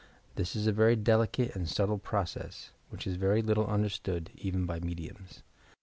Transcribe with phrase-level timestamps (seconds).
[0.33, 4.79] This is a very delicate and subtle process, which is very little understood, even by
[4.79, 5.43] mediums.